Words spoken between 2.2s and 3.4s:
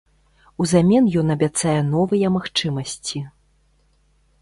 магчымасці.